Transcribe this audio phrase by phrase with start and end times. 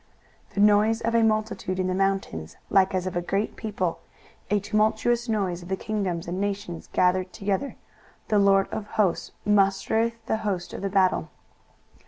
[0.53, 3.99] 23:013:004 The noise of a multitude in the mountains, like as of a great people;
[4.49, 7.75] a tumultuous noise of the kingdoms of nations gathered together:
[8.27, 11.29] the LORD of hosts mustereth the host of the battle.